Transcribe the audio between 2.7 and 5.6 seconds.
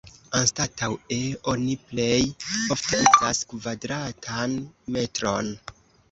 ofte uzas "kvadratan metron".